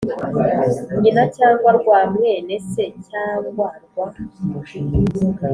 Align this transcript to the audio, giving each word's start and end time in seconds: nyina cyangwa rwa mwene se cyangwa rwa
nyina 1.01 1.23
cyangwa 1.37 1.69
rwa 1.79 1.99
mwene 2.13 2.55
se 2.71 2.83
cyangwa 3.09 3.65
rwa 3.85 4.07